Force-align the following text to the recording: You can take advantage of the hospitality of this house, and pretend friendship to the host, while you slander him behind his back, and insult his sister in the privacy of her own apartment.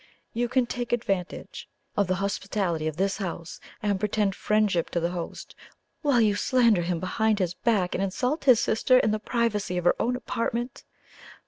You 0.33 0.49
can 0.49 0.65
take 0.65 0.91
advantage 0.91 1.69
of 1.95 2.07
the 2.07 2.15
hospitality 2.15 2.87
of 2.87 2.97
this 2.97 3.17
house, 3.17 3.59
and 3.83 3.99
pretend 3.99 4.33
friendship 4.33 4.89
to 4.89 4.99
the 4.99 5.11
host, 5.11 5.53
while 6.01 6.19
you 6.19 6.33
slander 6.33 6.81
him 6.81 6.99
behind 6.99 7.37
his 7.37 7.53
back, 7.53 7.93
and 7.93 8.03
insult 8.03 8.45
his 8.45 8.59
sister 8.59 8.97
in 8.97 9.11
the 9.11 9.19
privacy 9.19 9.77
of 9.77 9.85
her 9.85 9.95
own 9.99 10.15
apartment. 10.15 10.83